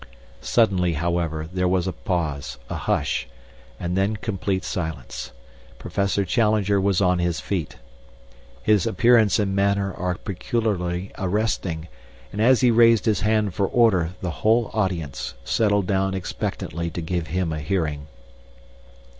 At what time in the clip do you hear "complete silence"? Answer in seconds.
4.15-5.31